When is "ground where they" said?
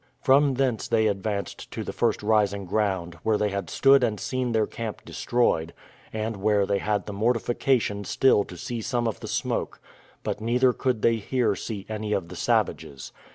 2.65-3.49